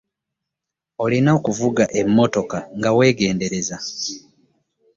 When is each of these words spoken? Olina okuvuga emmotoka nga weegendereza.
Olina 1.03 1.29
okuvuga 1.39 1.83
emmotoka 2.01 2.57
nga 2.77 2.89
weegendereza. 2.97 3.77